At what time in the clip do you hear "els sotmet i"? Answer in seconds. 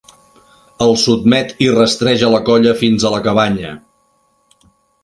0.85-1.69